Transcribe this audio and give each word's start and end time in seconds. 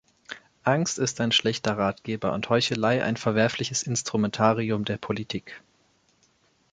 Angst 0.63 0.97
ist 0.97 1.21
ein 1.21 1.31
schlechter 1.31 1.77
Ratgeber 1.77 2.33
und 2.33 2.49
Heuchelei 2.49 3.03
ein 3.03 3.17
verwerfliches 3.17 3.83
Instrumentarium 3.83 4.83
der 4.83 4.97
Politik. 4.97 5.61